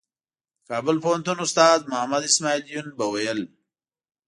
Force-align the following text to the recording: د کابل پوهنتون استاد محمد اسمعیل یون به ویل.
د 0.59 0.63
کابل 0.69 0.95
پوهنتون 1.03 1.37
استاد 1.45 1.79
محمد 1.91 2.23
اسمعیل 2.29 2.63
یون 2.73 2.87
به 2.97 3.05
ویل. 3.13 3.39